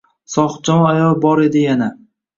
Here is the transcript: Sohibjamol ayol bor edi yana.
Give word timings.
Sohibjamol 0.35 0.89
ayol 0.93 1.15
bor 1.27 1.43
edi 1.49 1.63
yana. 1.67 1.91